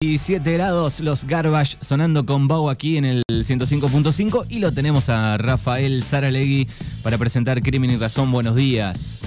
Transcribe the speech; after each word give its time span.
17 0.00 0.52
grados, 0.52 1.00
los 1.00 1.24
Garbage 1.24 1.76
sonando 1.80 2.24
con 2.24 2.46
Bau 2.46 2.70
aquí 2.70 2.98
en 2.98 3.04
el 3.04 3.24
105.5 3.28 4.46
y 4.48 4.60
lo 4.60 4.70
tenemos 4.70 5.08
a 5.08 5.36
Rafael 5.38 6.04
Saralegui 6.04 6.68
para 7.02 7.18
presentar 7.18 7.60
Crimen 7.60 7.90
y 7.90 7.96
Razón. 7.96 8.30
Buenos 8.30 8.54
días. 8.54 9.22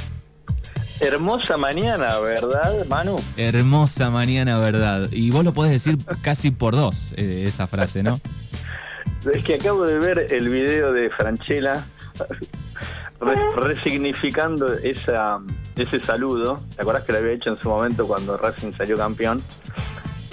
Hermosa 1.01 1.57
mañana, 1.57 2.17
¿verdad, 2.19 2.85
Manu? 2.87 3.19
Hermosa 3.35 4.09
mañana, 4.11 4.59
¿verdad? 4.59 5.09
Y 5.11 5.29
vos 5.31 5.43
lo 5.43 5.51
podés 5.51 5.73
decir 5.73 5.97
casi 6.21 6.51
por 6.51 6.73
dos, 6.73 7.11
eh, 7.17 7.43
esa 7.47 7.67
frase, 7.67 8.01
¿no? 8.01 8.21
Es 9.29 9.43
que 9.43 9.55
acabo 9.55 9.85
de 9.85 9.99
ver 9.99 10.27
el 10.31 10.47
video 10.47 10.93
de 10.93 11.09
Franchella 11.09 11.85
resignificando 13.57 14.73
esa, 14.73 15.39
ese 15.75 15.99
saludo. 15.99 16.61
¿Te 16.77 16.81
acordás 16.81 17.03
que 17.03 17.11
lo 17.11 17.17
había 17.17 17.33
hecho 17.33 17.49
en 17.49 17.59
su 17.59 17.67
momento 17.67 18.07
cuando 18.07 18.37
Racing 18.37 18.71
salió 18.71 18.95
campeón? 18.97 19.43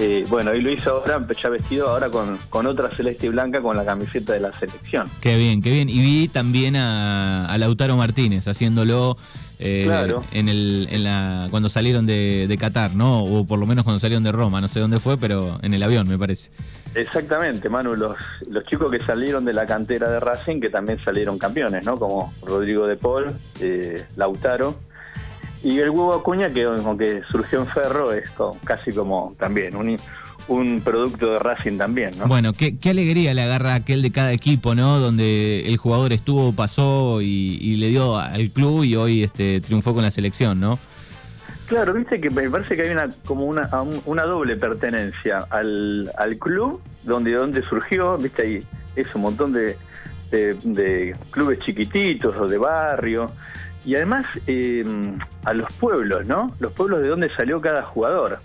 Eh, 0.01 0.25
bueno, 0.29 0.55
y 0.55 0.61
lo 0.61 0.71
hizo 0.71 0.91
ahora, 0.91 1.21
ya 1.43 1.49
vestido 1.49 1.89
ahora 1.89 2.09
con, 2.09 2.39
con, 2.51 2.67
otra 2.67 2.89
celeste 2.91 3.27
y 3.27 3.31
blanca 3.31 3.61
con 3.61 3.77
la 3.77 3.85
camiseta 3.85 4.33
de 4.33 4.39
la 4.39 4.53
selección. 4.53 5.11
Qué 5.21 5.37
bien, 5.37 5.61
qué 5.61 5.73
bien. 5.73 5.89
Y 5.89 6.01
vi 6.01 6.29
también 6.29 6.77
a, 6.77 7.53
Lautaro 7.59 7.97
Martínez 7.97 8.47
haciéndolo 8.47 9.17
eh, 9.59 10.15
en, 10.31 10.49
el, 10.49 10.87
en 10.93 11.03
la, 11.03 11.49
cuando 11.51 11.69
salieron 11.69 12.07
de, 12.07 12.47
de, 12.49 12.59
Qatar, 12.59 12.95
¿no? 12.95 13.25
O 13.25 13.45
por 13.45 13.59
lo 13.59 13.67
menos 13.67 13.83
cuando 13.83 13.99
salieron 13.99 14.23
de 14.23 14.31
Roma, 14.31 14.61
no 14.61 14.69
sé 14.69 14.79
dónde 14.79 15.01
fue, 15.01 15.19
pero 15.19 15.59
en 15.63 15.75
el 15.75 15.83
avión, 15.83 16.09
me 16.09 16.17
parece. 16.17 16.51
Exactamente, 16.95 17.69
Manu, 17.69 17.97
los, 17.97 18.17
los 18.49 18.65
chicos 18.67 18.93
que 18.93 19.01
salieron 19.05 19.45
de 19.45 19.53
la 19.53 19.67
cantera 19.67 20.09
de 20.09 20.21
Racing, 20.21 20.61
que 20.61 20.71
también 20.71 21.01
salieron 21.05 21.39
campeones, 21.39 21.85
¿no? 21.85 21.99
Como 21.99 22.33
Rodrigo 22.47 22.87
de 22.87 22.97
Paul, 22.97 23.33
eh, 23.61 24.07
Lautaro 24.15 24.79
y 25.63 25.79
el 25.79 25.91
huevo 25.91 26.15
Acuña, 26.15 26.51
que 26.51 26.65
aunque 26.65 27.23
surgió 27.31 27.61
en 27.61 27.67
Ferro, 27.67 28.13
es 28.13 28.31
casi 28.65 28.93
como 28.93 29.35
también 29.39 29.75
un, 29.77 29.99
un 30.49 30.81
producto 30.81 31.33
de 31.33 31.39
Racing 31.39 31.79
también, 31.79 32.19
¿no? 32.19 32.27
Bueno, 32.27 32.53
qué, 32.53 32.77
alegría 32.89 33.35
le 33.35 33.43
agarra 33.43 33.75
aquel 33.75 34.03
de 34.03 34.11
cada 34.11 34.33
equipo, 34.33 34.75
¿no? 34.75 34.99
Donde 34.99 35.67
el 35.67 35.77
jugador 35.77 36.13
estuvo, 36.13 36.53
pasó 36.53 37.21
y, 37.21 37.77
le 37.77 37.89
dio 37.89 38.19
al 38.19 38.51
club 38.51 38.85
y 38.85 38.97
hoy 38.97 39.23
este, 39.23 39.61
triunfó 39.61 39.95
con 39.95 40.03
la 40.03 40.11
selección, 40.11 40.61
¿no? 40.61 40.79
Claro, 41.67 41.93
viste 41.93 42.19
que 42.19 42.31
me 42.31 42.49
parece 42.49 42.77
que 42.77 42.83
hay 42.83 42.91
una 42.91 43.09
como 43.27 43.45
una, 43.45 43.69
una 44.07 44.23
doble 44.23 44.57
pertenencia 44.57 45.47
al, 45.51 46.11
al 46.17 46.39
club, 46.39 46.81
donde, 47.03 47.33
donde 47.33 47.63
surgió, 47.63 48.17
viste 48.17 48.43
ahí, 48.43 48.67
es 48.97 49.15
un 49.15 49.23
montón 49.23 49.53
de, 49.53 49.77
de 50.31 51.17
clubes 51.31 51.59
chiquititos 51.61 52.35
o 52.37 52.49
de 52.49 52.57
barrio 52.57 53.31
y 53.85 53.95
además 53.95 54.27
eh, 54.47 54.85
a 55.45 55.55
los 55.55 55.73
pueblos, 55.73 56.27
¿no? 56.27 56.55
Los 56.61 56.73
pueblos 56.73 57.03
de 57.03 57.09
donde 57.09 57.31
salió 57.35 57.61
cada 57.61 57.83
jugador. 57.83 58.41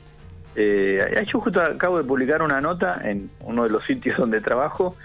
Eh, 0.55 1.25
yo 1.31 1.39
justo 1.39 1.61
acabo 1.61 1.97
de 1.97 2.03
publicar 2.03 2.41
una 2.41 2.61
nota 2.61 3.01
en 3.03 3.29
uno 3.41 3.63
de 3.63 3.69
los 3.69 3.83
sitios 3.85 4.17
donde 4.17 4.39
trabajo, 4.39 4.95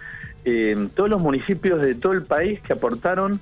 eh, 0.44 0.88
todos 0.94 1.08
los 1.08 1.20
municipios 1.20 1.80
de 1.80 1.94
todo 1.94 2.12
el 2.12 2.22
país 2.22 2.60
que 2.60 2.74
aportaron 2.74 3.40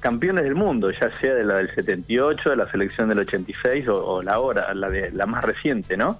campeones 0.00 0.44
del 0.44 0.54
mundo, 0.54 0.90
ya 0.90 1.10
sea 1.18 1.34
de 1.34 1.44
la 1.44 1.56
del 1.56 1.74
78, 1.74 2.50
de 2.50 2.56
la 2.56 2.70
selección 2.70 3.08
del 3.08 3.20
86 3.20 3.88
o, 3.88 4.22
la 4.22 4.38
hora, 4.38 4.72
la, 4.74 4.90
de, 4.90 5.10
la 5.10 5.26
más 5.26 5.42
reciente, 5.42 5.96
¿no? 5.96 6.18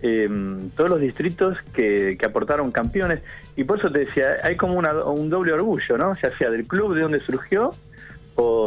Eh, 0.00 0.28
todos 0.76 0.90
los 0.90 1.00
distritos 1.00 1.58
que, 1.72 2.16
que, 2.18 2.26
aportaron 2.26 2.70
campeones 2.70 3.20
y 3.56 3.64
por 3.64 3.78
eso 3.78 3.90
te 3.90 4.00
decía, 4.00 4.34
hay 4.44 4.56
como 4.56 4.74
un 4.74 5.28
doble 5.28 5.52
orgullo, 5.52 5.98
¿no? 5.98 6.16
Ya 6.22 6.36
sea 6.38 6.50
del 6.50 6.66
club 6.66 6.94
de 6.94 7.02
donde 7.02 7.20
surgió 7.20 7.74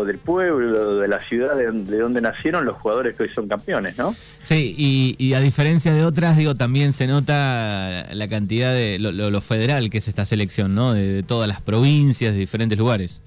del 0.05 0.17
pueblo, 0.17 0.97
de 0.97 1.07
la 1.07 1.21
ciudad 1.21 1.55
de, 1.55 1.97
donde 1.97 2.21
nacieron 2.21 2.65
los 2.65 2.77
jugadores 2.77 3.15
que 3.15 3.23
hoy 3.23 3.29
son 3.33 3.47
campeones, 3.47 3.97
¿no? 3.97 4.15
Sí, 4.43 4.75
y, 4.77 5.33
a 5.33 5.39
diferencia 5.39 5.93
de 5.93 6.03
otras, 6.03 6.35
digo, 6.35 6.55
también 6.55 6.91
se 6.91 7.07
nota 7.07 8.05
la 8.11 8.27
cantidad 8.27 8.73
de 8.73 8.97
lo, 8.99 9.41
federal 9.41 9.89
que 9.89 9.99
es 9.99 10.07
esta 10.07 10.25
selección, 10.25 10.75
¿no? 10.75 10.93
De, 10.93 11.23
todas 11.23 11.47
las 11.47 11.61
provincias, 11.61 12.33
de 12.33 12.39
diferentes 12.39 12.77
lugares. 12.77 13.21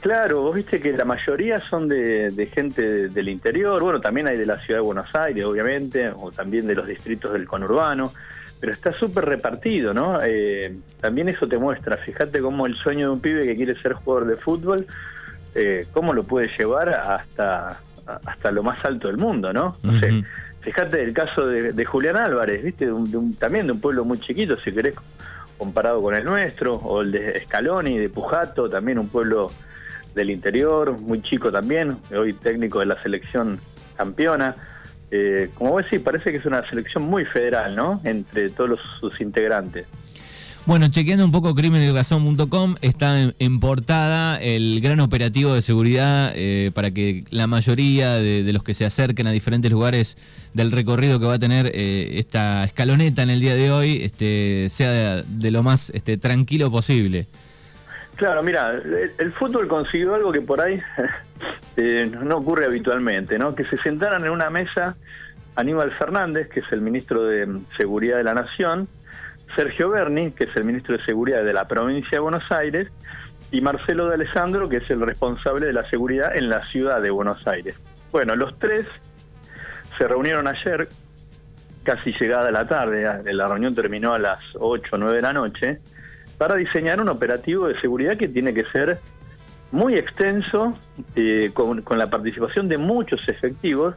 Claro, 0.00 0.42
vos 0.42 0.54
viste 0.54 0.78
que 0.78 0.92
la 0.92 1.04
mayoría 1.04 1.60
son 1.60 1.88
de, 1.88 2.50
gente 2.52 3.08
del 3.08 3.28
interior, 3.28 3.82
bueno, 3.82 4.00
también 4.00 4.28
hay 4.28 4.36
de 4.36 4.46
la 4.46 4.60
ciudad 4.60 4.80
de 4.80 4.86
Buenos 4.86 5.14
Aires, 5.14 5.44
obviamente, 5.44 6.10
o 6.14 6.30
también 6.30 6.66
de 6.66 6.74
los 6.74 6.86
distritos 6.86 7.32
del 7.32 7.46
conurbano, 7.46 8.12
pero 8.60 8.72
está 8.72 8.92
súper 8.92 9.24
repartido, 9.24 9.94
¿no? 9.94 10.20
Eh, 10.22 10.76
también 11.00 11.30
eso 11.30 11.48
te 11.48 11.56
muestra, 11.56 11.96
fíjate 11.96 12.40
cómo 12.40 12.66
el 12.66 12.76
sueño 12.76 13.06
de 13.06 13.12
un 13.14 13.20
pibe 13.20 13.44
que 13.46 13.56
quiere 13.56 13.80
ser 13.80 13.94
jugador 13.94 14.26
de 14.28 14.36
fútbol 14.36 14.86
eh, 15.56 15.86
cómo 15.92 16.12
lo 16.12 16.24
puede 16.24 16.48
llevar 16.56 16.88
hasta, 16.90 17.80
hasta 18.06 18.50
lo 18.50 18.62
más 18.62 18.84
alto 18.84 19.08
del 19.08 19.16
mundo, 19.16 19.52
¿no? 19.52 19.76
No 19.82 19.98
sé, 19.98 20.22
fíjate 20.60 21.02
el 21.02 21.12
caso 21.12 21.46
de, 21.46 21.84
Julián 21.84 22.16
Álvarez, 22.16 22.62
¿viste? 22.62 22.88
también 23.38 23.66
de 23.66 23.72
un 23.72 23.80
pueblo 23.80 24.04
muy 24.04 24.20
chiquito, 24.20 24.58
si 24.60 24.72
querés, 24.72 24.94
comparado 25.56 26.02
con 26.02 26.14
el 26.14 26.24
nuestro, 26.24 26.74
o 26.74 27.02
el 27.02 27.12
de 27.12 27.40
Scaloni, 27.40 27.98
de 27.98 28.08
Pujato, 28.08 28.68
también 28.68 28.98
un 28.98 29.08
pueblo 29.08 29.50
del 30.14 30.30
interior, 30.30 30.98
muy 30.98 31.22
chico 31.22 31.50
también, 31.50 31.96
hoy 32.14 32.32
técnico 32.32 32.80
de 32.80 32.86
la 32.86 33.02
selección 33.02 33.58
campeona. 33.96 34.54
Eh, 35.10 35.50
como 35.54 35.72
vos 35.72 35.84
decís, 35.84 36.00
parece 36.00 36.32
que 36.32 36.38
es 36.38 36.46
una 36.46 36.68
selección 36.68 37.04
muy 37.04 37.24
federal, 37.24 37.76
¿no? 37.76 38.00
Entre 38.04 38.50
todos 38.50 38.80
sus 39.00 39.20
integrantes. 39.20 39.86
Bueno, 40.66 40.88
chequeando 40.88 41.24
un 41.24 41.30
poco 41.30 41.54
crimenirrazón.com, 41.54 42.74
está 42.82 43.30
en, 43.38 43.60
portada 43.60 44.36
el 44.42 44.80
gran 44.80 44.98
operativo 44.98 45.54
de 45.54 45.62
seguridad 45.62 46.32
eh, 46.34 46.72
para 46.74 46.90
que 46.90 47.22
la 47.30 47.46
mayoría 47.46 48.14
de, 48.14 48.52
los 48.52 48.64
que 48.64 48.74
se 48.74 48.84
acerquen 48.84 49.28
a 49.28 49.30
diferentes 49.30 49.70
lugares 49.70 50.18
del 50.54 50.72
recorrido 50.72 51.20
que 51.20 51.26
va 51.26 51.34
a 51.34 51.38
tener 51.38 51.70
eh, 51.72 52.18
esta 52.18 52.64
escaloneta 52.64 53.22
en 53.22 53.30
el 53.30 53.38
día 53.38 53.54
de 53.54 53.70
hoy 53.70 54.00
este, 54.02 54.66
sea 54.68 55.22
de, 55.22 55.50
lo 55.52 55.62
más 55.62 55.90
este, 55.90 56.18
tranquilo 56.18 56.68
posible. 56.68 57.28
Claro, 58.16 58.42
mira, 58.42 58.72
el, 59.18 59.32
fútbol 59.34 59.68
consiguió 59.68 60.16
algo 60.16 60.32
que 60.32 60.40
por 60.40 60.60
ahí 60.60 60.82
eh, 61.76 62.10
no 62.24 62.38
ocurre 62.38 62.64
habitualmente, 62.64 63.38
¿no? 63.38 63.54
Que 63.54 63.64
se 63.66 63.76
sentaran 63.76 64.24
en 64.24 64.32
una 64.32 64.50
mesa 64.50 64.96
Aníbal 65.54 65.92
Fernández, 65.92 66.48
que 66.48 66.58
es 66.58 66.72
el 66.72 66.80
ministro 66.80 67.22
de 67.22 67.60
Seguridad 67.76 68.16
de 68.16 68.24
la 68.24 68.34
Nación, 68.34 68.88
Sergio 69.54 69.90
Berni, 69.90 70.32
que 70.32 70.44
es 70.44 70.56
el 70.56 70.64
ministro 70.64 70.96
de 70.96 71.04
Seguridad 71.04 71.44
de 71.44 71.52
la 71.52 71.66
provincia 71.66 72.10
de 72.12 72.18
Buenos 72.18 72.50
Aires, 72.50 72.88
y 73.50 73.60
Marcelo 73.60 74.08
de 74.08 74.14
Alessandro, 74.14 74.68
que 74.68 74.78
es 74.78 74.90
el 74.90 75.00
responsable 75.00 75.66
de 75.66 75.72
la 75.72 75.82
seguridad 75.84 76.36
en 76.36 76.48
la 76.48 76.62
ciudad 76.66 77.00
de 77.00 77.10
Buenos 77.10 77.46
Aires. 77.46 77.78
Bueno, 78.10 78.34
los 78.34 78.58
tres 78.58 78.86
se 79.96 80.08
reunieron 80.08 80.46
ayer, 80.48 80.88
casi 81.84 82.12
llegada 82.12 82.50
la 82.50 82.66
tarde, 82.66 83.32
la 83.32 83.48
reunión 83.48 83.74
terminó 83.74 84.12
a 84.12 84.18
las 84.18 84.42
8 84.58 84.90
o 84.92 84.98
9 84.98 85.16
de 85.16 85.22
la 85.22 85.32
noche, 85.32 85.78
para 86.38 86.56
diseñar 86.56 87.00
un 87.00 87.08
operativo 87.08 87.68
de 87.68 87.80
seguridad 87.80 88.16
que 88.16 88.28
tiene 88.28 88.52
que 88.52 88.64
ser 88.64 88.98
muy 89.72 89.94
extenso, 89.94 90.76
eh, 91.14 91.50
con, 91.54 91.82
con 91.82 91.98
la 91.98 92.10
participación 92.10 92.68
de 92.68 92.78
muchos 92.78 93.26
efectivos, 93.28 93.94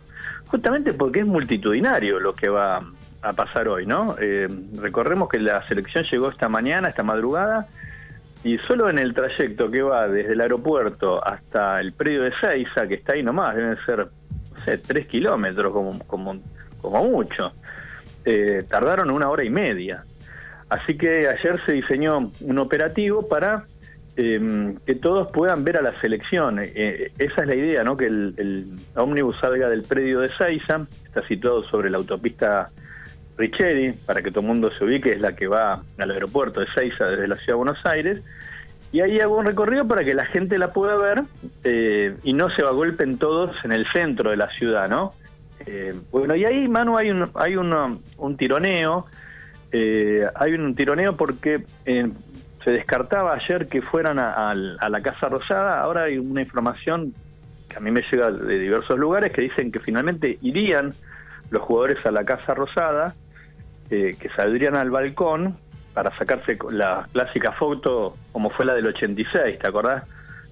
justamente 0.47 0.93
porque 0.93 1.19
es 1.19 1.25
multitudinario 1.25 2.19
lo 2.19 2.33
que 2.33 2.49
va 2.49 2.83
a 3.21 3.33
pasar 3.33 3.67
hoy, 3.67 3.85
¿no? 3.85 4.15
Eh, 4.19 4.47
recorremos 4.75 5.29
que 5.29 5.39
la 5.39 5.67
selección 5.67 6.05
llegó 6.05 6.29
esta 6.29 6.47
mañana, 6.47 6.89
esta 6.89 7.03
madrugada, 7.03 7.67
y 8.43 8.57
solo 8.59 8.89
en 8.89 8.97
el 8.97 9.13
trayecto 9.13 9.69
que 9.69 9.81
va 9.81 10.07
desde 10.07 10.33
el 10.33 10.41
aeropuerto 10.41 11.25
hasta 11.25 11.81
el 11.81 11.91
predio 11.91 12.23
de 12.23 12.31
Seiza, 12.39 12.87
que 12.87 12.95
está 12.95 13.13
ahí 13.13 13.23
nomás, 13.23 13.55
deben 13.55 13.77
ser, 13.85 14.07
no 14.07 14.63
sé, 14.63 14.77
tres 14.77 15.07
kilómetros 15.07 15.73
como, 15.73 15.99
como, 16.07 16.39
como 16.81 17.03
mucho, 17.03 17.51
eh, 18.23 18.63
tardaron 18.69 19.11
una 19.11 19.29
hora 19.29 19.43
y 19.43 19.49
media. 19.49 20.03
Así 20.69 20.97
que 20.97 21.27
ayer 21.27 21.59
se 21.65 21.73
diseñó 21.73 22.31
un 22.41 22.59
operativo 22.59 23.27
para 23.27 23.65
eh, 24.15 24.75
que 24.85 24.95
todos 24.95 25.29
puedan 25.31 25.65
ver 25.65 25.77
a 25.77 25.81
la 25.81 25.99
selección. 25.99 26.59
esa 26.59 27.41
es 27.41 27.47
la 27.47 27.55
idea, 27.55 27.83
¿no? 27.83 27.97
Que 27.97 28.05
el, 28.05 28.35
el 28.37 28.65
ómnibus 28.95 29.37
salga 29.41 29.67
del 29.67 29.83
predio 29.83 30.21
de 30.21 30.29
Seiza, 30.37 30.85
está 31.03 31.27
situado 31.27 31.63
sobre 31.63 31.89
la 31.89 31.97
autopista 31.97 32.69
Richeri, 33.39 33.93
para 34.05 34.21
que 34.21 34.29
todo 34.29 34.41
el 34.41 34.47
mundo 34.47 34.69
se 34.77 34.83
ubique, 34.83 35.11
es 35.11 35.21
la 35.21 35.33
que 35.33 35.47
va 35.47 35.81
al 35.97 36.11
aeropuerto 36.11 36.59
de 36.59 36.67
Seiza 36.67 37.05
desde 37.05 37.27
la 37.27 37.35
ciudad 37.35 37.53
de 37.53 37.63
Buenos 37.63 37.85
Aires. 37.85 38.21
Y 38.91 39.01
ahí 39.01 39.19
hago 39.19 39.37
un 39.37 39.45
recorrido 39.45 39.87
para 39.87 40.03
que 40.03 40.13
la 40.13 40.25
gente 40.25 40.57
la 40.57 40.73
pueda 40.73 40.97
ver 40.97 41.23
eh, 41.63 42.17
y 42.23 42.33
no 42.33 42.49
se 42.49 42.63
golpen 42.63 43.17
todos 43.17 43.55
en 43.63 43.71
el 43.71 43.85
centro 43.93 44.31
de 44.31 44.37
la 44.37 44.49
ciudad, 44.49 44.89
¿no? 44.89 45.13
Eh, 45.65 45.93
bueno, 46.11 46.35
y 46.35 46.43
ahí, 46.43 46.67
Manu, 46.67 46.97
hay 46.97 47.11
un, 47.11 47.29
hay 47.35 47.55
un 47.55 48.37
tironeo. 48.37 49.05
Eh, 49.71 50.27
hay 50.35 50.53
un 50.53 50.75
tironeo 50.75 51.15
porque 51.15 51.63
se 51.85 52.71
descartaba 52.71 53.35
ayer 53.35 53.67
que 53.67 53.81
fueran 53.81 54.19
a, 54.19 54.49
a, 54.49 54.89
la 54.89 55.01
Casa 55.01 55.29
Rosada. 55.29 55.79
Ahora 55.79 56.03
hay 56.03 56.17
una 56.17 56.41
información 56.41 57.13
que 57.69 57.77
a 57.77 57.79
mí 57.79 57.91
me 57.91 58.01
llega 58.11 58.31
de 58.31 58.57
diversos 58.57 58.97
lugares 58.97 59.31
que 59.31 59.43
dicen 59.43 59.71
que 59.71 59.79
finalmente 59.79 60.39
irían 60.41 60.93
los 61.51 61.61
jugadores 61.61 62.03
a 62.05 62.11
la 62.11 62.25
Casa 62.25 62.53
Rosada 62.53 63.13
eh, 63.89 64.15
que 64.19 64.29
saldrían 64.29 64.75
al 64.75 64.91
balcón 64.91 65.57
para 65.93 66.15
sacarse 66.17 66.57
la 66.71 67.07
clásica 67.11 67.51
foto 67.53 68.15
como 68.31 68.49
fue 68.49 68.65
la 68.65 68.73
del 68.73 68.87
86, 68.87 69.59
¿te 69.59 69.67
acordás? 69.67 70.03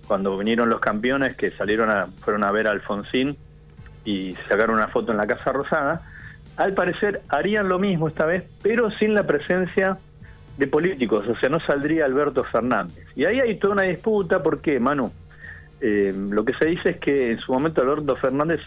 Cuando 0.07 0.37
vinieron 0.37 0.69
los 0.69 0.79
campeones 0.79 1.35
que 1.35 1.51
salieron 1.51 1.89
a, 1.89 2.07
fueron 2.07 2.43
a 2.43 2.51
ver 2.51 2.67
a 2.67 2.71
Alfonsín 2.71 3.37
y 4.05 4.35
sacaron 4.49 4.77
una 4.77 4.87
foto 4.87 5.11
en 5.11 5.17
la 5.17 5.27
Casa 5.27 5.51
Rosada. 5.51 6.01
al 6.55 6.73
parecer 6.73 7.21
harían 7.29 7.69
lo 7.69 7.77
mismo 7.77 8.07
esta 8.07 8.25
vez, 8.25 8.45
pero 8.63 8.89
sin 8.91 9.13
la 9.13 9.23
presencia 9.23 9.97
de 10.57 10.65
políticos, 10.67 11.27
o 11.27 11.35
sea, 11.35 11.49
no 11.49 11.59
saldría 11.59 12.05
Alberto 12.05 12.43
Fernández. 12.43 13.05
Y 13.15 13.25
ahí 13.25 13.39
hay 13.39 13.59
toda 13.59 13.73
una 13.73 13.83
disputa, 13.83 14.41
¿por 14.41 14.59
qué, 14.61 14.79
Manu? 14.79 15.11
Eh, 15.79 16.11
lo 16.29 16.43
que 16.43 16.53
se 16.53 16.65
dice 16.65 16.91
es 16.91 16.97
que 16.97 17.31
en 17.31 17.39
su 17.39 17.53
momento 17.53 17.81
Alberto 17.81 18.15
Fernández 18.15 18.61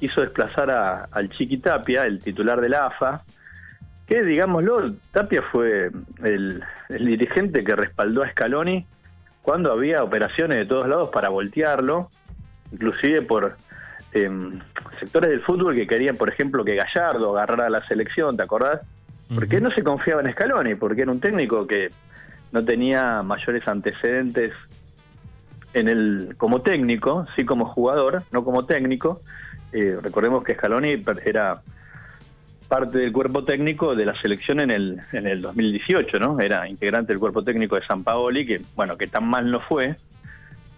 hizo 0.00 0.20
desplazar 0.20 0.70
a, 0.70 1.04
al 1.04 1.30
Chiqui 1.30 1.58
Tapia, 1.58 2.04
el 2.04 2.22
titular 2.22 2.60
de 2.60 2.68
la 2.68 2.86
AFA, 2.86 3.22
que 4.06 4.22
digámoslo, 4.22 4.94
Tapia 5.12 5.42
fue 5.42 5.90
el, 6.22 6.62
dirigente 6.88 7.64
que 7.64 7.74
respaldó 7.74 8.22
a 8.22 8.30
Scaloni 8.30 8.86
cuando 9.42 9.72
había 9.72 10.02
operaciones 10.02 10.58
de 10.58 10.66
todos 10.66 10.88
lados 10.88 11.10
para 11.10 11.28
voltearlo, 11.28 12.08
inclusive 12.72 13.22
por 13.22 13.56
em, 14.12 14.60
sectores 15.00 15.30
del 15.30 15.40
fútbol 15.40 15.74
que 15.74 15.86
querían, 15.86 16.16
por 16.16 16.28
ejemplo, 16.28 16.64
que 16.64 16.76
Gallardo 16.76 17.36
agarrara 17.36 17.70
la 17.70 17.86
selección, 17.86 18.36
¿te 18.36 18.42
acordás? 18.42 18.80
Porque 19.34 19.60
no 19.60 19.70
se 19.70 19.82
confiaba 19.82 20.20
en 20.20 20.30
Scaloni, 20.32 20.74
porque 20.74 21.02
era 21.02 21.10
un 21.10 21.20
técnico 21.20 21.66
que 21.66 21.90
no 22.52 22.62
tenía 22.64 23.22
mayores 23.22 23.66
antecedentes 23.66 24.52
en 25.74 25.88
el 25.88 26.34
como 26.36 26.60
técnico, 26.60 27.26
sí 27.34 27.44
como 27.44 27.64
jugador, 27.64 28.22
no 28.30 28.44
como 28.44 28.66
técnico. 28.66 29.22
Eh, 29.72 29.96
recordemos 30.02 30.44
que 30.44 30.54
Scaloni 30.54 31.02
era 31.24 31.62
parte 32.72 32.96
del 32.96 33.12
cuerpo 33.12 33.44
técnico 33.44 33.94
de 33.94 34.06
la 34.06 34.18
selección 34.18 34.58
en 34.58 34.70
el, 34.70 34.98
en 35.12 35.26
el 35.26 35.42
2018, 35.42 36.18
¿no? 36.18 36.40
Era 36.40 36.66
integrante 36.66 37.12
del 37.12 37.20
cuerpo 37.20 37.44
técnico 37.44 37.76
de 37.76 37.84
San 37.84 38.02
Paoli, 38.02 38.46
que, 38.46 38.62
bueno, 38.74 38.96
que 38.96 39.08
tan 39.08 39.26
mal 39.26 39.50
no 39.50 39.60
fue. 39.60 39.94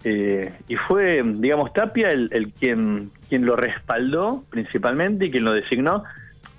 Eh, 0.03 0.51
y 0.67 0.75
fue, 0.75 1.23
digamos, 1.23 1.71
Tapia 1.71 2.11
el, 2.11 2.27
el, 2.33 2.51
quien, 2.51 3.11
quien 3.29 3.45
lo 3.45 3.55
respaldó 3.55 4.43
principalmente 4.49 5.27
y 5.27 5.31
quien 5.31 5.45
lo 5.45 5.53
designó. 5.53 6.03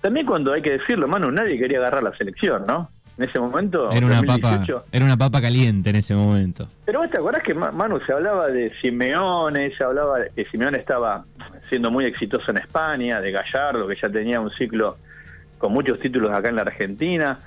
También 0.00 0.24
cuando 0.24 0.54
hay 0.54 0.62
que 0.62 0.70
decirlo, 0.70 1.06
Manu, 1.06 1.30
nadie 1.30 1.58
quería 1.58 1.80
agarrar 1.80 2.02
la 2.02 2.16
selección, 2.16 2.64
¿no? 2.66 2.88
En 3.18 3.28
ese 3.28 3.38
momento, 3.38 3.90
era 3.92 4.06
una, 4.06 4.22
papa, 4.22 4.64
era 4.90 5.04
una 5.04 5.18
papa 5.18 5.42
caliente 5.42 5.90
en 5.90 5.96
ese 5.96 6.14
momento. 6.14 6.66
Pero 6.86 7.00
vos 7.00 7.10
te 7.10 7.18
acordás 7.18 7.42
que, 7.42 7.52
Manu, 7.52 8.00
se 8.06 8.12
hablaba 8.14 8.46
de 8.48 8.70
Simeone, 8.80 9.70
se 9.76 9.84
hablaba 9.84 10.20
de 10.20 10.30
que 10.34 10.46
Simeone 10.46 10.78
estaba 10.78 11.26
siendo 11.68 11.90
muy 11.90 12.06
exitoso 12.06 12.50
en 12.52 12.56
España, 12.56 13.20
de 13.20 13.32
Gallardo, 13.32 13.86
que 13.86 13.96
ya 14.00 14.08
tenía 14.08 14.40
un 14.40 14.50
ciclo 14.52 14.96
con 15.58 15.72
muchos 15.72 15.98
títulos 16.00 16.32
acá 16.32 16.48
en 16.48 16.56
la 16.56 16.62
Argentina, 16.62 17.38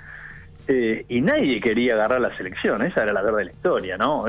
eh, 0.67 1.05
y 1.09 1.21
nadie 1.21 1.59
quería 1.59 1.95
agarrar 1.95 2.21
la 2.21 2.35
selección, 2.37 2.83
esa 2.83 3.03
era 3.03 3.13
la 3.13 3.21
verdad 3.21 3.39
de 3.39 3.45
la 3.45 3.51
historia, 3.51 3.97
¿no? 3.97 4.25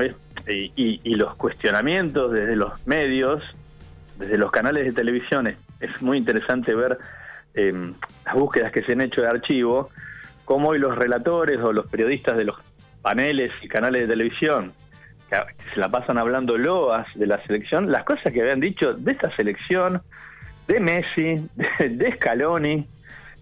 y, 0.47 1.15
los 1.15 1.35
cuestionamientos 1.35 2.31
desde 2.31 2.55
los 2.55 2.85
medios, 2.87 3.43
desde 4.17 4.37
los 4.37 4.49
canales 4.49 4.85
de 4.85 4.91
televisión, 4.91 5.47
es, 5.47 6.01
muy 6.01 6.17
interesante 6.17 6.73
ver 6.73 6.97
em, 7.53 7.93
las 8.25 8.33
búsquedas 8.33 8.71
que 8.71 8.81
se 8.81 8.93
han 8.93 9.01
hecho 9.01 9.21
de 9.21 9.27
archivo, 9.27 9.89
cómo 10.45 10.69
hoy 10.69 10.79
los 10.79 10.97
relatores 10.97 11.59
o 11.59 11.73
los 11.73 11.85
periodistas 11.87 12.37
de 12.37 12.45
los 12.45 12.57
paneles 13.03 13.51
y 13.61 13.67
canales 13.67 14.01
de 14.03 14.07
televisión 14.07 14.73
se 15.73 15.79
la 15.79 15.89
pasan 15.89 16.17
hablando 16.17 16.57
loas 16.57 17.07
de 17.15 17.25
la 17.25 17.41
selección, 17.45 17.91
las 17.91 18.03
cosas 18.03 18.33
que 18.33 18.41
habían 18.41 18.59
dicho 18.59 18.93
de 18.93 19.11
esta 19.11 19.33
selección, 19.35 20.01
de 20.67 20.79
Messi, 20.79 21.47
de, 21.79 21.89
de 21.89 22.11
Scaloni, 22.13 22.87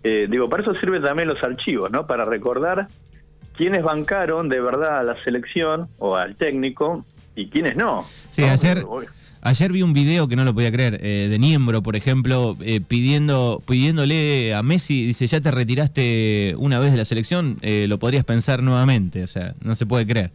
eh, 0.03 0.27
digo, 0.29 0.49
para 0.49 0.63
eso 0.63 0.73
sirven 0.73 1.01
también 1.01 1.27
los 1.27 1.41
archivos, 1.43 1.91
¿no? 1.91 2.07
Para 2.07 2.25
recordar 2.25 2.87
quiénes 3.55 3.83
bancaron 3.83 4.49
de 4.49 4.61
verdad 4.61 4.99
a 4.99 5.03
la 5.03 5.21
selección 5.23 5.89
o 5.97 6.15
al 6.15 6.35
técnico 6.35 7.05
y 7.35 7.47
quiénes 7.49 7.75
no. 7.75 8.05
Sí, 8.31 8.43
ayer, 8.43 8.85
ayer 9.41 9.71
vi 9.71 9.81
un 9.81 9.93
video 9.93 10.27
que 10.27 10.35
no 10.35 10.45
lo 10.45 10.53
podía 10.53 10.71
creer, 10.71 10.99
eh, 11.01 11.27
de 11.29 11.39
Niembro, 11.39 11.81
por 11.81 11.95
ejemplo, 11.95 12.55
eh, 12.61 12.79
pidiendo, 12.79 13.61
pidiéndole 13.67 14.53
a 14.53 14.63
Messi, 14.63 15.05
dice, 15.05 15.27
ya 15.27 15.41
te 15.41 15.51
retiraste 15.51 16.55
una 16.57 16.79
vez 16.79 16.91
de 16.91 16.97
la 16.97 17.05
selección, 17.05 17.57
lo 17.61 17.99
podrías 17.99 18.23
pensar 18.23 18.63
nuevamente, 18.63 19.23
o 19.23 19.27
sea, 19.27 19.53
no 19.61 19.75
se 19.75 19.85
puede 19.85 20.07
creer. 20.07 20.31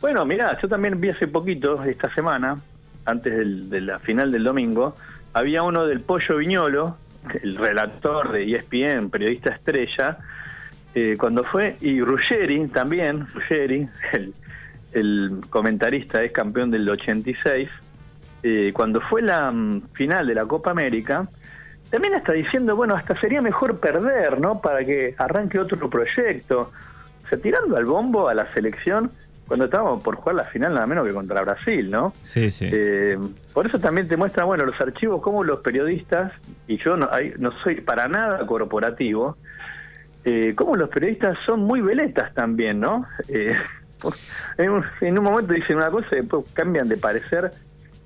Bueno, 0.00 0.24
mirá, 0.24 0.58
yo 0.60 0.68
también 0.68 1.00
vi 1.00 1.10
hace 1.10 1.28
poquito, 1.28 1.84
esta 1.84 2.12
semana, 2.14 2.58
antes 3.04 3.70
de 3.70 3.80
la 3.80 3.98
final 3.98 4.32
del 4.32 4.44
domingo, 4.44 4.96
había 5.34 5.62
uno 5.62 5.86
del 5.86 6.00
Pollo 6.00 6.38
Viñolo, 6.38 6.96
el 7.42 7.56
relator 7.56 8.32
de 8.32 8.52
ESPN, 8.52 9.10
periodista 9.10 9.50
estrella, 9.50 10.18
eh, 10.94 11.16
cuando 11.18 11.44
fue, 11.44 11.76
y 11.80 12.00
Ruggeri 12.00 12.68
también, 12.68 13.26
Ruggeri, 13.32 13.88
el, 14.92 15.40
comentarista, 15.48 16.22
es 16.22 16.32
campeón 16.32 16.70
del 16.70 16.88
86, 16.88 17.68
eh, 18.42 18.72
cuando 18.72 19.00
fue 19.00 19.22
la 19.22 19.50
mm, 19.50 19.82
final 19.92 20.26
de 20.26 20.34
la 20.34 20.46
Copa 20.46 20.70
América, 20.70 21.28
también 21.90 22.14
está 22.14 22.32
diciendo, 22.32 22.76
bueno, 22.76 22.94
hasta 22.94 23.18
sería 23.20 23.42
mejor 23.42 23.80
perder, 23.80 24.40
¿no? 24.40 24.60
Para 24.60 24.84
que 24.84 25.14
arranque 25.18 25.58
otro 25.58 25.90
proyecto. 25.90 26.70
O 27.24 27.28
sea, 27.28 27.38
tirando 27.38 27.76
al 27.76 27.84
bombo 27.84 28.28
a 28.28 28.34
la 28.34 28.50
selección 28.52 29.10
cuando 29.50 29.64
estábamos 29.64 30.00
por 30.04 30.14
jugar 30.14 30.36
la 30.36 30.44
final 30.44 30.74
nada 30.74 30.86
menos 30.86 31.04
que 31.04 31.12
contra 31.12 31.42
Brasil, 31.42 31.90
¿no? 31.90 32.12
Sí, 32.22 32.52
sí. 32.52 32.70
Eh, 32.72 33.18
por 33.52 33.66
eso 33.66 33.80
también 33.80 34.06
te 34.06 34.16
muestra, 34.16 34.44
bueno, 34.44 34.64
los 34.64 34.80
archivos, 34.80 35.20
como 35.20 35.42
los 35.42 35.58
periodistas, 35.58 36.32
y 36.68 36.78
yo 36.78 36.96
no, 36.96 37.10
no 37.36 37.50
soy 37.64 37.80
para 37.80 38.06
nada 38.06 38.46
corporativo, 38.46 39.38
eh, 40.24 40.54
como 40.54 40.76
los 40.76 40.88
periodistas 40.88 41.36
son 41.44 41.64
muy 41.64 41.80
veletas 41.80 42.32
también, 42.32 42.78
¿no? 42.78 43.06
Eh, 43.26 43.56
en, 44.58 44.70
un, 44.70 44.84
en, 45.00 45.18
un, 45.18 45.24
momento 45.24 45.52
dicen 45.52 45.78
una 45.78 45.90
cosa 45.90 46.06
y 46.12 46.20
después 46.20 46.46
cambian 46.54 46.88
de 46.88 46.96
parecer 46.96 47.50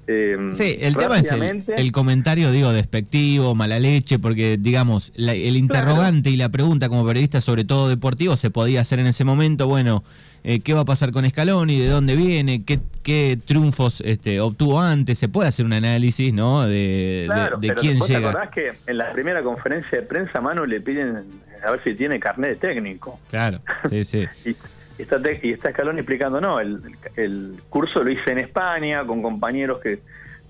eh, 0.07 0.37
sí, 0.53 0.77
el 0.81 0.97
tema 0.97 1.19
es 1.19 1.33
el, 1.33 1.93
comentario, 1.93 2.51
digo, 2.51 2.73
despectivo, 2.73 3.55
mala 3.55 3.79
leche, 3.79 4.19
porque, 4.19 4.59
digamos, 4.59 5.13
el 5.17 5.57
interrogante 5.57 6.31
y 6.31 6.37
la 6.37 6.49
pregunta 6.51 6.89
como 6.89 7.07
periodista, 7.07 7.41
sobre 7.41 7.65
todo 7.65 7.89
deportivo, 7.89 8.37
se 8.37 8.51
podía 8.51 8.81
hacer 8.81 8.99
en 8.99 9.07
ese 9.07 9.25
momento, 9.25 9.67
bueno, 9.67 10.05
eh, 10.43 10.61
¿qué 10.61 10.75
va 10.75 10.83
a 10.83 10.85
pasar 10.85 11.11
con 11.11 11.29
Scaloni? 11.29 11.79
¿De 11.79 11.89
dónde 11.89 12.17
viene? 12.17 12.65
¿Qué, 12.65 12.79
qué 13.03 13.39
triunfos 13.43 14.03
este, 14.03 14.41
obtuvo 14.41 14.81
antes? 14.81 15.19
Se 15.19 15.29
puede 15.29 15.49
hacer 15.49 15.65
un 15.65 15.73
análisis, 15.73 16.35
¿no? 16.35 16.67
De, 16.67 17.29
de, 17.61 17.75
quién 17.75 17.99
llega. 18.01 18.07
¿Te 18.07 18.27
acordás 18.27 18.51
que 18.51 18.73
en 18.87 18.99
la 18.99 19.11
primera 19.13 19.43
conferencia 19.43 20.01
de 20.01 20.07
prensa, 20.07 20.43
Manu, 20.43 20.67
le 20.67 20.83
piden 20.83 21.25
a 21.67 21.71
ver 21.71 21.81
si 21.83 21.95
tiene 21.95 22.21
carnet 22.21 22.51
de 22.51 22.57
técnico? 22.57 23.19
Claro, 23.31 23.61
sí, 23.89 24.05
sí. 24.05 24.27
Y 24.45 24.55
está, 25.03 25.19
y 25.43 25.53
está 25.53 25.71
Scaloni 25.71 26.01
explicando, 26.01 26.41
no, 26.41 26.61
el, 26.61 26.81
el, 27.17 27.61
curso 27.69 28.03
lo 28.03 28.11
hice 28.11 28.31
en 28.31 28.39
España 28.39 29.05
con 29.05 29.23
compañeros 29.23 29.81
que, 29.81 30.01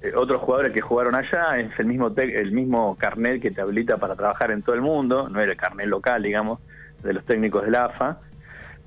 eh, 0.05 0.13
otros 0.15 0.43
jugadores 0.43 0.73
que 0.73 0.83
jugaron 0.83 1.15
allá, 1.15 1.59
es 1.59 1.79
el 1.79 1.87
mismo, 1.87 2.13
el 2.17 2.53
mismo 2.53 2.97
carnet 2.97 3.41
que 3.41 3.51
te 3.51 3.61
habilita 3.61 3.97
para 3.97 4.15
trabajar 4.15 4.51
en 4.51 4.63
todo 4.63 4.75
el 4.75 4.83
mundo, 4.83 5.29
no 5.31 5.41
era 5.41 5.53
el 5.53 5.59
carnet 5.59 5.87
local, 5.87 6.23
digamos, 6.23 6.61
de 7.03 7.15
los 7.15 7.25
técnicos 7.25 7.65
del 7.65 7.75
AFA. 7.75 8.19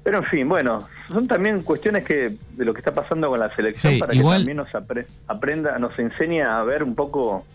Pero 0.03 0.19
en 0.19 0.25
fin, 0.25 0.47
bueno, 0.47 0.87
son 1.09 1.27
también 1.27 1.63
cuestiones 1.63 2.05
que 2.05 2.31
de 2.51 2.65
lo 2.65 2.73
que 2.73 2.79
está 2.79 2.93
pasando 2.93 3.29
con 3.29 3.39
la 3.39 3.53
selección 3.55 3.99
para 3.99 4.13
que 4.13 4.21
también 4.21 4.57
nos 4.57 4.69
aprenda, 4.73 5.77
nos 5.79 5.97
enseña 5.99 6.59
a 6.59 6.63
ver 6.63 6.83
un 6.83 6.95
poco 6.95 7.45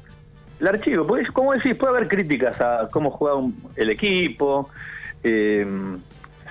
el 0.60 0.66
archivo. 0.66 1.06
Pues, 1.06 1.30
como 1.30 1.52
decís, 1.52 1.76
puede 1.76 1.96
haber 1.96 2.08
críticas 2.08 2.60
a 2.60 2.88
cómo 2.90 3.10
juega 3.10 3.40
el 3.76 3.90
equipo, 3.90 4.68
eh, 5.22 5.64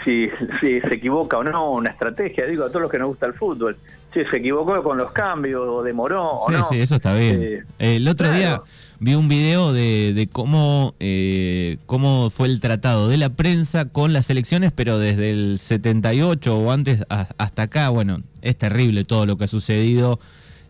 si, 0.03 0.29
se 0.59 0.93
equivoca 0.93 1.37
o 1.37 1.43
no 1.43 1.71
una 1.71 1.91
estrategia, 1.91 2.45
digo 2.45 2.65
a 2.65 2.69
todos 2.69 2.83
los 2.83 2.91
que 2.91 2.99
nos 2.99 3.09
gusta 3.09 3.25
el 3.27 3.33
fútbol, 3.33 3.77
si 4.13 4.23
se 4.25 4.37
equivocó 4.37 4.83
con 4.83 4.97
los 4.97 5.11
cambios 5.11 5.61
o 5.67 5.83
demoró 5.83 6.27
o 6.27 6.51
no. 6.51 6.63
Sí, 6.65 6.81
eso 6.81 6.95
está 6.95 7.13
bien. 7.13 7.65
Eh, 7.79 7.95
el 7.95 8.07
otro 8.07 8.31
día 8.31 8.61
vi 8.99 9.15
un 9.15 9.27
video 9.27 9.73
de, 9.73 10.27
cómo, 10.31 10.95
eh, 10.99 11.77
cómo 11.85 12.29
fue 12.29 12.47
el 12.47 12.59
tratado 12.59 13.07
de 13.07 13.17
la 13.17 13.29
prensa 13.29 13.85
con 13.85 14.13
las 14.13 14.29
elecciones, 14.29 14.71
pero 14.71 14.99
desde 14.99 15.31
el 15.31 15.59
78 15.59 16.57
o 16.57 16.71
antes 16.71 17.03
hasta 17.09 17.61
acá, 17.63 17.89
bueno, 17.89 18.21
es 18.41 18.57
terrible 18.57 19.05
todo 19.05 19.25
lo 19.25 19.37
que 19.37 19.45
ha 19.45 19.47
sucedido 19.47 20.19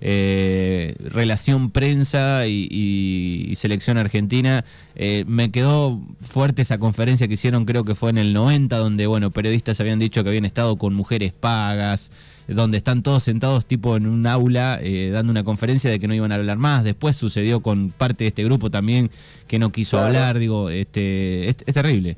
eh, 0.01 0.95
relación 0.99 1.69
prensa 1.69 2.47
y, 2.47 3.53
selección 3.55 3.97
argentina. 3.97 4.65
Eh, 4.95 5.23
me 5.27 5.51
quedó 5.51 6.01
fuerte 6.19 6.63
esa 6.63 6.79
conferencia 6.79 7.27
que 7.27 7.35
hicieron, 7.35 7.65
creo 7.65 7.83
que 7.83 7.93
fue 7.93 8.09
en 8.09 8.17
el 8.17 8.33
90, 8.33 8.75
donde 8.77 9.05
bueno, 9.05 9.29
periodistas 9.29 9.79
habían 9.79 9.99
dicho 9.99 10.23
que 10.23 10.29
habían 10.29 10.45
estado 10.45 10.77
con 10.77 10.95
mujeres 10.95 11.33
pagas, 11.33 12.11
donde 12.47 12.77
están 12.77 13.03
todos 13.03 13.23
sentados 13.23 13.65
tipo 13.65 13.95
en 13.95 14.07
un 14.07 14.25
aula 14.25 14.79
eh, 14.81 15.11
dando 15.11 15.31
una 15.31 15.43
conferencia 15.43 15.91
de 15.91 15.99
que 15.99 16.07
no 16.07 16.15
iban 16.15 16.31
a 16.31 16.35
hablar 16.35 16.57
más. 16.57 16.83
Después 16.83 17.15
sucedió 17.15 17.61
con 17.61 17.91
parte 17.91 18.23
de 18.23 18.29
este 18.29 18.43
grupo 18.43 18.71
también 18.71 19.11
que 19.47 19.59
no 19.59 19.71
quiso 19.71 19.99
hablar, 19.99 20.39
digo, 20.39 20.69
este, 20.69 21.47
es, 21.49 21.57
terrible. 21.57 22.17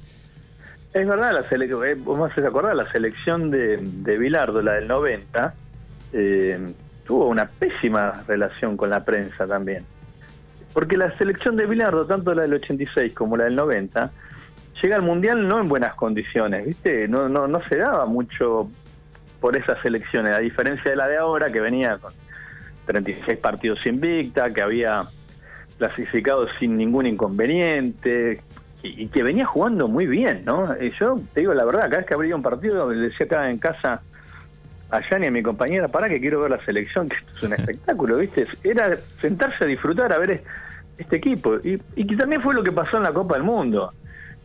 Es 0.94 1.08
verdad, 1.08 1.34
la 1.34 1.50
selección, 1.50 1.86
eh, 1.86 1.96
vos 1.96 2.32
me 2.38 2.48
acordar, 2.48 2.76
la 2.76 2.90
selección 2.92 3.52
de, 3.52 3.78
de 3.78 4.18
Bilardo, 4.18 4.62
la 4.62 4.74
del 4.74 4.88
90, 4.88 5.54
eh, 6.14 6.74
tuvo 7.06 7.28
una 7.28 7.48
pésima 7.48 8.24
relación 8.28 8.78
con 8.78 8.90
la 8.90 9.04
prensa 9.04 9.46
también. 9.46 9.86
Porque 10.74 10.98
la 10.98 11.16
selección 11.18 11.56
de 11.56 11.66
Bilardo, 11.66 12.06
tanto 12.06 12.34
la 12.34 12.44
del 12.44 12.56
86 12.56 13.14
como 13.14 13.38
la 13.38 13.46
del 13.46 13.56
90, 13.56 14.12
llega 14.82 14.96
al 14.96 15.04
Mundial 15.04 15.48
no 15.48 15.62
en 15.62 15.68
buenas 15.68 15.96
condiciones, 15.96 16.66
¿viste? 16.66 17.08
No, 17.08 17.30
no, 17.30 17.48
no 17.48 17.62
se 17.70 17.78
daba 17.78 18.06
mucho 18.06 18.70
por 19.40 19.56
esas 19.56 19.82
selecciones, 19.82 20.34
a 20.34 20.40
diferencia 20.40 20.90
de 20.90 20.98
la 20.98 21.08
de 21.08 21.18
ahora, 21.18 21.52
que 21.52 21.60
venía 21.60 21.98
con 21.98 22.14
36 22.86 23.38
partidos 23.40 23.86
invicta, 23.86 24.52
que 24.54 24.62
había 24.62 25.04
clasificado 25.78 26.48
sin 26.60 26.78
ningún 26.78 27.06
inconveniente, 27.06 28.42
y, 28.84 29.08
que 29.08 29.24
venía 29.24 29.46
jugando 29.46 29.88
muy 29.88 30.08
bien, 30.08 30.44
¿no? 30.46 30.76
Y 30.80 30.90
yo 30.92 31.16
te 31.34 31.42
digo 31.42 31.54
la 31.54 31.64
verdad, 31.64 31.84
cada 31.84 31.98
vez 31.98 32.06
que 32.06 32.14
abría 32.14 32.36
un 32.36 32.42
partido, 32.42 32.92
le 32.92 33.10
decía 33.10 33.26
acá 33.26 33.50
en 33.50 33.58
casa 33.58 34.02
a 34.94 35.02
Yanni, 35.10 35.28
a 35.28 35.32
mi 35.32 35.42
compañera, 35.42 35.88
para 35.88 36.08
que 36.08 36.20
quiero 36.20 36.42
ver 36.42 36.52
la 36.52 36.64
selección, 36.66 37.10
que 37.10 37.16
esto 37.16 37.32
es 37.36 37.44
un 37.44 37.54
espectáculo, 37.60 38.18
¿viste? 38.18 38.48
Era 38.64 38.98
sentarse 39.20 39.64
a 39.64 39.68
disfrutar, 39.68 40.14
a 40.14 40.20
ver 40.20 40.44
este 40.98 41.16
equipo. 41.16 41.56
Y, 41.64 41.82
y 41.96 42.06
que 42.06 42.16
también 42.16 42.42
fue 42.42 42.54
lo 42.54 42.64
que 42.64 42.72
pasó 42.72 42.98
en 42.98 43.04
la 43.04 43.12
Copa 43.12 43.36
del 43.36 43.44
Mundo. 43.44 43.92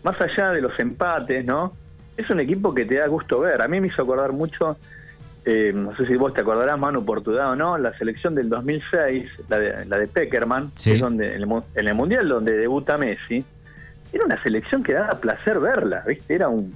Más 0.03 0.19
allá 0.21 0.51
de 0.51 0.63
los 0.63 0.79
empates, 0.79 1.45
¿no? 1.45 1.75
Es 2.17 2.31
un 2.31 2.41
equipo 2.41 2.75
que 2.75 2.87
te 2.87 2.97
da 2.97 3.07
gusto 3.07 3.41
ver. 3.41 3.61
A 3.61 3.69
mí 3.69 3.81
me 3.81 3.89
hizo 3.89 4.03
acordar 4.03 4.33
mucho, 4.33 4.79
eh, 5.45 5.73
no 5.75 5.95
sé 5.97 6.07
si 6.07 6.17
vos 6.17 6.33
te 6.33 6.41
acordarás, 6.41 6.79
Manu, 6.79 7.05
por 7.05 7.23
tu 7.23 7.37
o 7.37 7.57
no, 7.57 7.77
la 7.77 7.97
selección 7.99 8.35
del 8.35 8.49
2006, 8.49 9.29
la 9.49 9.59
de, 9.59 9.85
la 9.85 9.99
de 9.99 10.07
Peckerman, 10.09 10.73
es 10.85 11.01
donde, 11.01 11.35
en 11.35 11.43
el, 11.75 11.95
Mundial 11.95 12.29
donde 12.29 12.57
debuta 12.57 12.97
Messi. 12.97 13.45
Era 14.13 14.25
una 14.25 14.43
selección 14.43 14.83
que 14.83 14.95
daba 14.95 15.21
placer 15.21 15.61
verla, 15.61 16.03
¿viste? 16.07 16.35
Era 16.35 16.49
un 16.49 16.75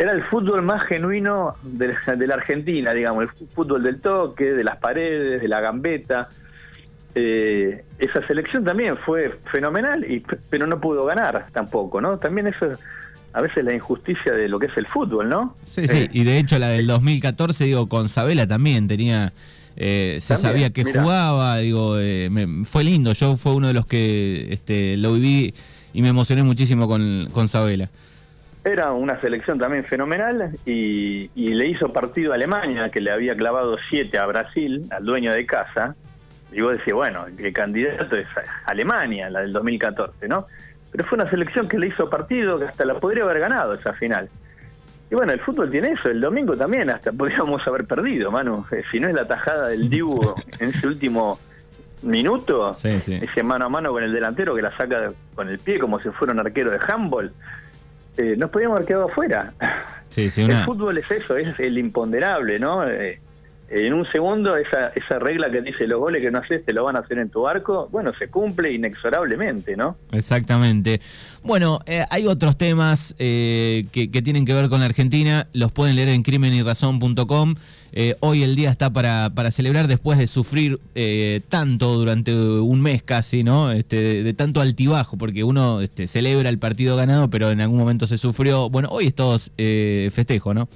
era 0.00 0.12
el 0.12 0.24
fútbol 0.24 0.62
más 0.62 0.82
genuino 0.84 1.56
de, 1.62 1.94
la 2.26 2.34
Argentina, 2.34 2.94
digamos, 2.94 3.24
el 3.24 3.48
fútbol 3.48 3.82
del 3.82 4.00
toque, 4.00 4.54
de 4.54 4.64
las 4.64 4.78
paredes, 4.78 5.42
de 5.42 5.46
la 5.46 5.60
gambeta. 5.60 6.26
Eh, 7.14 7.84
esa 7.98 8.26
selección 8.26 8.64
también 8.64 8.96
fue 8.96 9.38
fenomenal, 9.52 10.10
y, 10.10 10.24
pero 10.48 10.66
no 10.66 10.80
pudo 10.80 11.04
ganar 11.04 11.48
tampoco, 11.52 12.00
¿no? 12.00 12.18
También 12.18 12.46
eso 12.46 12.64
es 12.64 12.78
a 13.34 13.42
veces 13.42 13.62
la 13.62 13.74
injusticia 13.74 14.32
de 14.32 14.48
lo 14.48 14.58
que 14.58 14.66
es 14.66 14.76
el 14.78 14.86
fútbol, 14.86 15.28
¿no? 15.28 15.54
Sí, 15.64 15.86
sí, 15.86 16.08
y 16.10 16.24
de 16.24 16.38
hecho 16.38 16.58
la 16.58 16.68
del 16.68 16.86
2014, 16.86 17.64
digo, 17.66 17.86
con 17.86 18.08
Sabela 18.08 18.46
también 18.46 18.88
tenía... 18.88 19.34
Eh, 19.76 20.16
se 20.20 20.36
sabía 20.36 20.70
que 20.70 20.82
jugaba, 20.82 21.58
digo, 21.58 21.98
eh, 21.98 22.30
fue 22.64 22.84
lindo, 22.84 23.12
yo 23.12 23.36
fue 23.36 23.52
uno 23.52 23.68
de 23.68 23.74
los 23.74 23.84
que 23.84 24.48
este, 24.50 24.96
lo 24.96 25.12
viví 25.12 25.54
y 25.92 26.00
me 26.00 26.08
emocioné 26.08 26.42
muchísimo 26.42 26.88
con, 26.88 27.28
con 27.32 27.48
Sabela. 27.48 27.90
Era 28.62 28.92
una 28.92 29.18
selección 29.20 29.58
también 29.58 29.84
fenomenal 29.84 30.50
y, 30.66 31.28
le 31.34 31.66
hizo 31.66 31.92
partido 31.92 32.32
a 32.32 32.34
Alemania, 32.34 32.90
que 32.90 33.00
le 33.00 33.10
había 33.10 33.34
clavado 33.34 33.78
siete 33.88 34.18
a 34.18 34.26
Brasil, 34.26 34.86
al 34.90 35.04
dueño 35.04 35.32
de 35.32 35.46
casa. 35.46 35.94
Y 36.52 36.60
vos 36.60 36.76
decís, 36.76 36.92
bueno, 36.92 37.26
el 37.26 37.52
candidato 37.52 38.16
es 38.16 38.26
Alemania, 38.66 39.30
la 39.30 39.40
del 39.40 39.52
2014, 39.52 40.28
¿no? 40.28 40.46
Pero 40.92 41.04
fue 41.04 41.16
una 41.16 41.30
selección 41.30 41.68
que 41.68 41.78
le 41.78 41.86
hizo 41.86 42.10
partido, 42.10 42.58
que 42.58 42.66
hasta 42.66 42.84
la 42.84 42.98
podría 42.98 43.22
haber 43.22 43.38
ganado 43.38 43.74
esa 43.74 43.94
final. 43.94 44.28
Y 45.10 45.14
bueno, 45.14 45.32
el 45.32 45.40
fútbol 45.40 45.70
tiene 45.70 45.92
eso, 45.92 46.10
el 46.10 46.20
domingo 46.20 46.56
también, 46.56 46.90
hasta 46.90 47.12
podríamos 47.16 47.66
haber 47.66 47.86
perdido, 47.86 48.30
mano. 48.30 48.66
Eh, 48.72 48.82
si 48.90 49.00
no 49.00 49.08
es 49.08 49.14
la 49.14 49.26
tajada 49.26 49.68
del 49.68 49.88
Dibu 49.88 50.34
en 50.58 50.68
ese 50.68 50.86
último 50.86 51.38
minuto, 52.02 52.72
ese 52.72 53.42
mano 53.42 53.66
a 53.66 53.68
mano 53.68 53.92
con 53.92 54.02
el 54.02 54.12
delantero 54.12 54.54
que 54.54 54.62
la 54.62 54.74
saca 54.76 55.12
con 55.34 55.48
el 55.48 55.58
pie 55.58 55.78
como 55.78 56.00
si 56.00 56.08
fuera 56.10 56.32
un 56.32 56.40
arquero 56.40 56.70
de 56.70 56.78
handball 56.86 57.30
eh, 58.20 58.36
nos 58.36 58.50
podíamos 58.50 58.76
haber 58.76 58.88
quedado 58.88 59.04
afuera. 59.06 59.52
El 60.14 60.64
fútbol 60.64 60.98
es 60.98 61.10
eso, 61.10 61.36
es 61.36 61.58
el 61.58 61.78
imponderable, 61.78 62.58
¿no? 62.58 62.86
Eh, 62.86 63.20
en 63.70 63.92
un 63.92 64.04
segundo 64.10 64.56
esa, 64.56 64.92
esa 64.94 65.18
regla 65.18 65.50
que 65.50 65.62
dice 65.62 65.86
los 65.86 66.00
goles 66.00 66.22
que 66.22 66.30
no 66.30 66.38
haces 66.38 66.64
te 66.64 66.72
lo 66.72 66.84
van 66.84 66.96
a 66.96 67.00
hacer 67.00 67.18
en 67.18 67.30
tu 67.30 67.46
arco, 67.46 67.88
bueno, 67.90 68.12
se 68.18 68.28
cumple 68.28 68.72
inexorablemente, 68.72 69.76
¿no? 69.76 69.96
Exactamente. 70.12 71.00
Bueno, 71.42 71.80
eh, 71.86 72.04
hay 72.10 72.26
otros 72.26 72.58
temas 72.58 73.14
que, 73.16 73.84
que, 73.92 74.22
tienen 74.22 74.44
que 74.44 74.54
ver 74.54 74.68
con 74.68 74.80
la 74.80 74.86
Argentina, 74.86 75.46
los 75.52 75.72
pueden 75.72 75.96
leer 75.96 76.08
en 76.08 76.22
crimenyrazón.com. 76.22 77.54
Eh, 77.92 78.14
hoy 78.20 78.44
el 78.44 78.54
día 78.54 78.70
está 78.70 78.92
para, 78.92 79.30
para 79.34 79.50
celebrar 79.50 79.88
después 79.88 80.18
de 80.18 80.26
sufrir 80.26 80.78
eh, 80.94 81.40
tanto 81.48 81.96
durante 81.96 82.34
un 82.34 82.80
mes 82.80 83.02
casi, 83.02 83.42
¿no? 83.42 83.72
Este, 83.72 84.22
de, 84.22 84.34
tanto 84.34 84.60
altibajo, 84.60 85.16
porque 85.18 85.42
uno 85.42 85.80
este, 85.80 86.06
celebra 86.06 86.48
el 86.48 86.58
partido 86.58 86.96
ganado, 86.96 87.30
pero 87.30 87.50
en 87.50 87.60
algún 87.60 87.78
momento 87.78 88.06
se 88.06 88.18
sufrió. 88.18 88.70
Bueno, 88.70 88.88
hoy 88.90 89.08
es 89.08 89.14
todo 89.14 89.36
eh, 89.58 90.10
festejo, 90.12 90.54
¿no? 90.54 90.68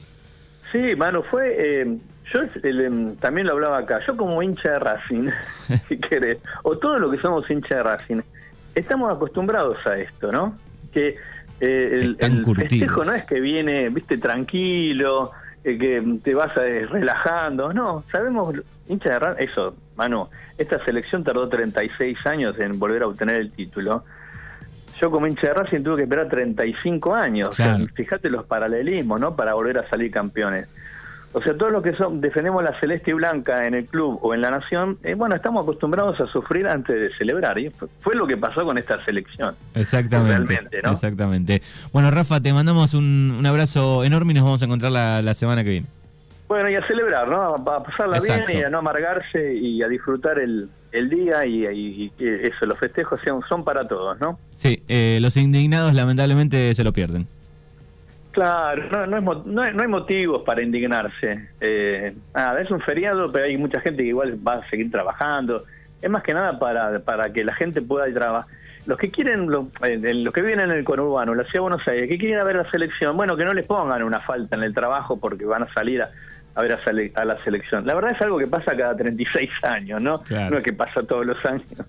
Sí, 0.72 0.96
mano, 0.96 1.22
fue. 1.22 1.98
Yo 2.32 2.40
em, 2.62 3.16
también 3.16 3.46
lo 3.46 3.54
hablaba 3.54 3.78
acá. 3.78 4.00
Yo, 4.06 4.16
como 4.16 4.42
hincha 4.42 4.72
de 4.72 4.78
Racing, 4.78 5.30
si 5.88 5.98
querés, 5.98 6.38
o 6.62 6.76
todo 6.78 6.98
lo 6.98 7.10
que 7.10 7.18
somos 7.18 7.48
hincha 7.50 7.76
de 7.76 7.82
Racing, 7.82 8.20
estamos 8.74 9.14
acostumbrados 9.14 9.84
a 9.86 9.98
esto, 9.98 10.32
¿no? 10.32 10.56
Que 10.92 11.16
el, 11.60 12.16
el 12.18 12.44
festejo 12.56 13.04
no 13.04 13.12
es 13.12 13.24
que 13.24 13.40
viene, 13.40 13.88
viste, 13.88 14.18
tranquilo 14.18 15.32
que 15.64 16.18
te 16.22 16.34
vas 16.34 16.56
eh, 16.58 16.86
relajando. 16.90 17.72
No, 17.72 18.04
sabemos, 18.12 18.54
hincha 18.86 19.18
de 19.18 19.44
eso, 19.44 19.74
Manu, 19.96 20.28
esta 20.58 20.84
selección 20.84 21.24
tardó 21.24 21.48
36 21.48 22.18
años 22.26 22.58
en 22.58 22.78
volver 22.78 23.02
a 23.02 23.06
obtener 23.06 23.40
el 23.40 23.50
título. 23.50 24.04
Yo 25.00 25.10
como 25.10 25.26
hincha 25.26 25.48
de 25.48 25.54
Racing 25.54 25.82
tuve 25.82 25.96
que 25.96 26.02
esperar 26.02 26.28
35 26.28 27.14
años. 27.14 27.56
fíjate 27.94 28.28
los 28.28 28.44
paralelismos, 28.44 29.18
¿no? 29.18 29.34
Para 29.34 29.54
volver 29.54 29.78
a 29.78 29.88
salir 29.88 30.10
campeones. 30.10 30.68
O 31.36 31.42
sea, 31.42 31.52
todos 31.56 31.72
los 31.72 31.82
que 31.82 31.92
son, 31.96 32.20
defendemos 32.20 32.62
la 32.62 32.78
celeste 32.78 33.10
y 33.10 33.14
blanca 33.14 33.66
en 33.66 33.74
el 33.74 33.86
club 33.86 34.20
o 34.22 34.34
en 34.34 34.40
la 34.40 34.52
nación, 34.52 34.98
eh, 35.02 35.14
bueno, 35.16 35.34
estamos 35.34 35.64
acostumbrados 35.64 36.20
a 36.20 36.28
sufrir 36.28 36.68
antes 36.68 36.94
de 36.94 37.12
celebrar. 37.18 37.58
Y 37.58 37.72
fue 38.00 38.14
lo 38.14 38.24
que 38.24 38.36
pasó 38.36 38.64
con 38.64 38.78
esta 38.78 39.04
selección. 39.04 39.56
Exactamente. 39.74 40.60
Exactamente. 40.84 41.60
Bueno, 41.92 42.12
Rafa, 42.12 42.40
te 42.40 42.52
mandamos 42.52 42.94
un, 42.94 43.42
abrazo 43.44 44.04
enorme 44.04 44.30
y 44.30 44.34
nos 44.36 44.44
vamos 44.44 44.62
a 44.62 44.66
encontrar 44.66 44.92
la, 44.92 45.34
semana 45.34 45.64
que 45.64 45.70
viene. 45.70 45.86
Bueno, 46.46 46.70
y 46.70 46.76
a 46.76 46.86
celebrar, 46.86 47.26
¿no? 47.26 47.56
A 47.56 47.82
pasarla 47.82 48.20
bien 48.20 48.44
y 48.60 48.62
a 48.62 48.70
no 48.70 48.78
amargarse 48.78 49.54
y 49.54 49.82
a 49.82 49.88
disfrutar 49.88 50.38
el, 50.38 50.68
día 50.92 51.44
y, 51.44 52.10
que 52.10 52.46
eso, 52.46 52.64
los 52.64 52.78
festejos 52.78 53.18
son, 53.26 53.42
son 53.48 53.64
para 53.64 53.88
todos, 53.88 54.20
¿no? 54.20 54.38
Sí, 54.50 54.84
eh, 54.86 55.18
los 55.20 55.36
indignados 55.36 55.94
lamentablemente 55.94 56.72
se 56.74 56.84
lo 56.84 56.92
pierden. 56.92 57.26
Claro, 58.34 59.06
no, 59.06 59.20
no, 59.20 59.42
no, 59.44 59.62
hay 59.62 59.88
motivos 59.88 60.42
para 60.42 60.60
indignarse. 60.60 61.50
Eh, 61.60 62.16
nada, 62.34 62.60
es 62.60 62.68
un 62.68 62.80
feriado, 62.80 63.30
pero 63.30 63.44
hay 63.44 63.56
mucha 63.56 63.80
gente 63.80 64.02
que 64.02 64.08
igual 64.08 64.36
va 64.46 64.54
a 64.54 64.68
seguir 64.68 64.90
trabajando. 64.90 65.62
Es 66.02 66.10
más 66.10 66.24
que 66.24 66.34
nada 66.34 66.58
para, 66.58 66.98
para 66.98 67.32
que 67.32 67.44
la 67.44 67.54
gente 67.54 67.80
pueda 67.80 68.12
trabajar. 68.12 68.50
Los 68.86 68.98
que 68.98 69.08
quieren, 69.08 69.48
los, 69.48 69.66
eh, 69.82 69.98
los 70.14 70.34
que 70.34 70.42
viven 70.42 70.58
en 70.58 70.72
el 70.72 70.82
conurbano, 70.82 71.32
la 71.32 71.44
ciudad 71.44 71.54
de 71.54 71.60
Buenos 71.60 71.86
Aires, 71.86 72.08
que 72.10 72.18
quieren 72.18 72.44
ver 72.44 72.56
la 72.56 72.68
selección, 72.72 73.16
bueno, 73.16 73.36
que 73.36 73.44
no 73.44 73.54
les 73.54 73.66
pongan 73.66 74.02
una 74.02 74.18
falta 74.18 74.56
en 74.56 74.64
el 74.64 74.74
trabajo 74.74 75.16
porque 75.16 75.44
van 75.44 75.62
a 75.62 75.72
salir 75.72 76.02
a, 76.02 76.10
ver 76.60 76.72
a, 77.14 77.24
la 77.24 77.38
selección. 77.44 77.86
La 77.86 77.94
verdad 77.94 78.16
es 78.16 78.20
algo 78.20 78.36
que 78.36 78.48
pasa 78.48 78.76
cada 78.76 78.96
36 78.96 79.48
años, 79.62 80.02
¿no? 80.02 80.20
No 80.50 80.56
es 80.56 80.62
que 80.64 80.72
pasa 80.72 81.04
todos 81.04 81.24
los 81.24 81.42
años. 81.46 81.68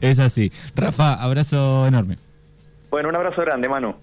Es 0.00 0.18
así. 0.18 0.52
Rafa, 0.74 1.14
abrazo 1.14 1.86
enorme. 1.86 2.18
Bueno, 2.90 3.08
un 3.08 3.16
abrazo 3.16 3.40
grande, 3.40 3.68
Manu. 3.68 3.94